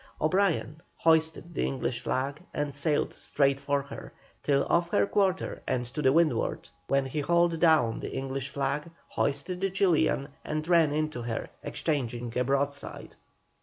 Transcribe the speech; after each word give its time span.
O'Brien 0.19 0.81
hoisted 0.95 1.53
the 1.53 1.63
English 1.63 1.99
flag 1.99 2.41
and 2.55 2.73
sailed 2.73 3.13
straight 3.13 3.59
for 3.59 3.83
her, 3.83 4.11
till 4.41 4.65
off 4.65 4.89
her 4.89 5.05
quarter 5.05 5.61
and 5.67 5.85
to 5.85 6.11
windward, 6.11 6.69
when 6.87 7.05
he 7.05 7.19
hauled 7.19 7.59
down 7.59 7.99
the 7.99 8.09
English 8.09 8.49
flag, 8.49 8.89
hoisted 9.09 9.61
the 9.61 9.69
Chilian, 9.69 10.29
and 10.43 10.67
ran 10.67 10.91
into 10.91 11.21
her, 11.21 11.49
exchanging 11.61 12.33
a 12.35 12.43
broadside. 12.43 13.15